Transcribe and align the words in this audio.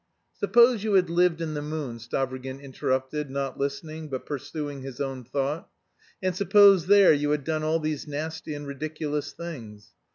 "Suppose 0.33 0.83
you 0.83 0.93
had 0.95 1.11
lived 1.11 1.41
in 1.41 1.53
the 1.53 1.61
moon," 1.61 1.99
Stavrogin 1.99 2.59
interrupted, 2.59 3.29
not 3.29 3.59
listening, 3.59 4.07
but 4.07 4.25
pursuing 4.25 4.81
his 4.81 4.99
own 4.99 5.23
thought, 5.23 5.69
"and 6.23 6.35
suppose 6.35 6.87
there 6.87 7.13
you 7.13 7.29
had 7.29 7.43
done 7.43 7.61
all 7.61 7.79
these 7.79 8.07
nasty 8.07 8.55
and 8.55 8.65
ridiculous 8.65 9.31
things.... 9.31 9.89